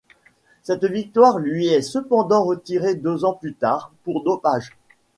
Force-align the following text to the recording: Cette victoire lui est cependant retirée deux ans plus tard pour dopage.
Cette 0.63 0.85
victoire 0.85 1.37
lui 1.37 1.67
est 1.67 1.83
cependant 1.83 2.43
retirée 2.43 2.95
deux 2.95 3.23
ans 3.23 3.35
plus 3.35 3.53
tard 3.53 3.91
pour 4.03 4.23
dopage. 4.23 4.71